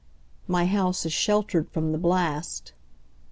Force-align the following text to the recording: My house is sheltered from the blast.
My 0.47 0.65
house 0.65 1.05
is 1.05 1.13
sheltered 1.13 1.69
from 1.69 1.91
the 1.91 1.99
blast. 1.99 2.73